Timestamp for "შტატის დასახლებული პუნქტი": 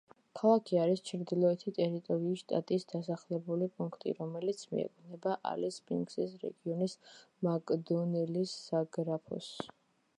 2.45-4.13